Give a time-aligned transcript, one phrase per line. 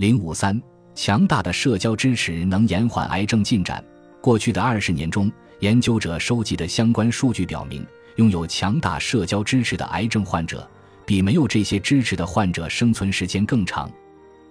[0.00, 0.58] 零五三，
[0.94, 3.84] 强大的社交支持能延缓癌症进展。
[4.22, 10.66] 过去的二十年中，研究者收集的相关数据表明，拥有强大社交支持的癌症患者，
[11.04, 13.90] 比没有这些支持的患者生存时间更长。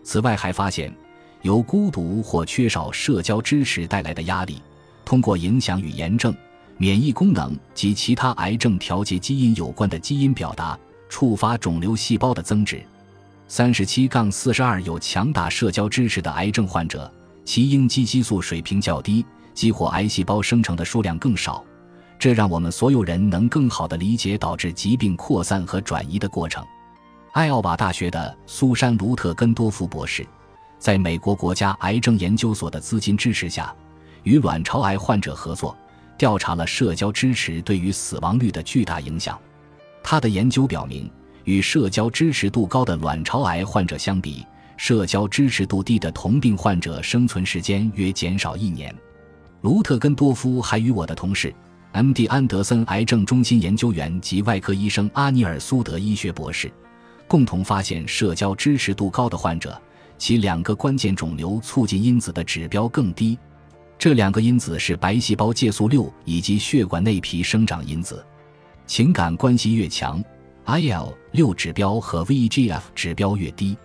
[0.03, 0.95] 此外，还发现，
[1.41, 4.61] 由孤独或缺少社交支持带来的压力，
[5.03, 6.31] 通过影响与炎症、
[6.77, 10.77] 免疫功能及其他癌症调节基因有关的基因表达，
[11.09, 12.79] 触发肿瘤细胞的增殖。
[13.51, 17.11] 三十七杠四十二有强大社交支持的癌症患者，
[17.43, 19.25] 其应激激素水平较低，
[19.55, 21.65] 激活癌细胞生成的数量更少。
[22.19, 26.63] 这让我们所有人能更好地理解导致疾病扩散和转移的过程。
[27.31, 30.23] 艾奥瓦大学的苏珊·卢特根多夫博士，
[30.77, 33.75] 在美国国家癌症研究所的资金支持下，
[34.21, 35.75] 与卵巢癌患者合作，
[36.19, 39.39] 调查了社交支持对于死亡率的巨大影响。
[40.03, 41.09] 他的研究表明，
[41.49, 44.45] 与社交支持度高的卵巢癌患者相比，
[44.77, 48.95] 社交支持度低的同病患者生存时间约减少一年。
[49.61, 51.51] 卢特根多夫还与我的同事、
[51.93, 52.27] M.D.
[52.27, 56.71] 安德森癌症中心研究员及外科医生阿尼尔苏德医学博士。
[57.27, 59.75] 共同发现，社交支持度高的患者，
[60.19, 63.35] 其两个关键肿瘤促进因子的指标更低。
[63.97, 68.23] 这两个因子是白细胞介素六以及血管内皮生长因子。
[68.85, 70.23] 情感关系越强
[70.69, 73.75] ，IL 六指标和 VGF 指标越低。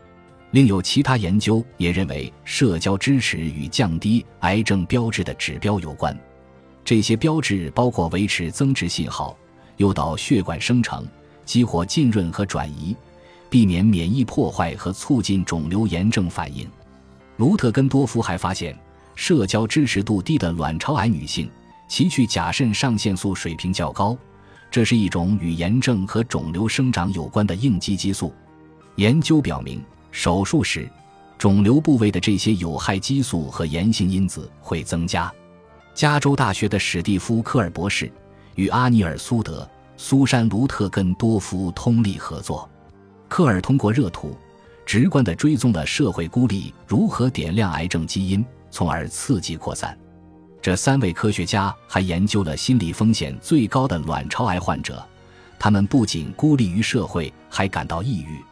[0.51, 6.17] 另有其他研究也认为，社交支持与降低癌症标志的指标有关。
[6.85, 9.37] 这些标志包括维持增殖信号、
[9.79, 11.07] 诱导血管生成、
[11.45, 12.97] 激活浸润和转移。
[13.51, 16.69] 避免免疫破坏和促进肿瘤炎症反应。
[17.37, 18.77] 卢特根多夫还发现，
[19.15, 21.49] 社交支持度低的卵巢癌女性，
[21.87, 24.19] 其去甲肾上腺素水平较高，
[24.75, 28.35] 这是一种与炎症和肿瘤生长有关的应激激素。
[28.97, 29.81] 研究表明，
[30.11, 30.91] 手术时，
[31.39, 35.33] 肿瘤部位的这些有害激素和炎性因子会增加。
[35.95, 38.11] 加州大学的史蒂夫·科尔博士
[38.57, 42.69] 与阿尼尔·苏德、苏珊·卢特根多夫通力合作。
[43.29, 44.37] 科尔通过热图，
[44.85, 49.97] 直观地追踪了社会孤立如何点亮癌症基因，从而刺激扩散。
[50.65, 55.07] 这三位科学家还研究了心理风险最高的卵巢癌患者，
[55.59, 58.43] 他们不仅孤立于社会，还感到抑郁。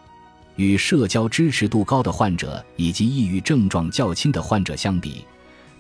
[0.57, 5.25] 与社交支持度高的患者以及抑郁症状较轻的患者相比，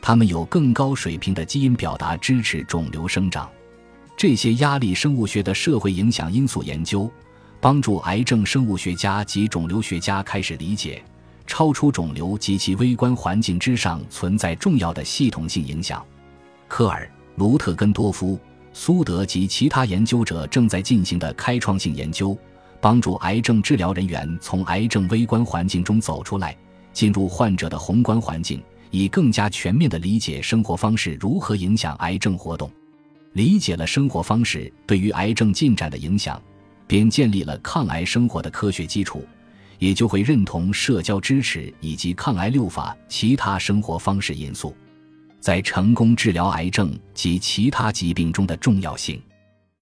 [0.00, 3.46] 他们有更高水平的基因表达支持肿瘤生长。
[4.16, 7.12] 这些压力生物学的社会影响因素研究。
[7.60, 11.04] 帮助癌症生物学家及肿瘤学家开始理解，
[11.46, 16.02] 超出肿瘤及其微观环境之上存在重要的系统性影响。
[16.72, 17.06] 科尔、
[17.36, 18.40] 卢特根多夫、
[18.72, 22.34] 苏德及其他研究者正在进行的开创性研究，
[22.80, 26.56] 帮助癌症治疗人员从癌症微观环境中走出来，
[26.90, 28.58] 进入患者的宏观环境，
[28.90, 32.70] 以更加全面地理解生活方式如何影响癌症活动。
[33.34, 36.40] 理解了生活方式对于癌症进展的影响。
[36.86, 39.26] 便建立了抗癌生活的科学基础，
[39.78, 44.74] 也就会认同社交支持以及抗癌六法其他生活方式因素
[45.42, 49.20] 在成功治疗癌症及其他疾病中的重要性。